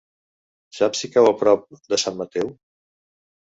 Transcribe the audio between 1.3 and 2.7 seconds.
a prop de Sant Mateu?